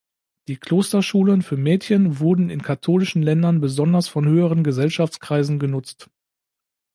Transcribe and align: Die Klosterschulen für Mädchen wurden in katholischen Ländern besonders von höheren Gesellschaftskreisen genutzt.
Die 0.47 0.57
Klosterschulen 0.57 1.43
für 1.43 1.57
Mädchen 1.57 2.17
wurden 2.19 2.49
in 2.49 2.63
katholischen 2.63 3.21
Ländern 3.21 3.61
besonders 3.61 4.07
von 4.07 4.27
höheren 4.27 4.63
Gesellschaftskreisen 4.63 5.59
genutzt. 5.59 6.09